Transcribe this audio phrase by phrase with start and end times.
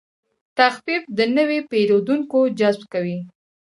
[0.57, 3.17] تخفیف د نوي پیرودونکو جذب کوي.